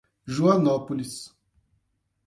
[0.25, 1.29] Joanópolis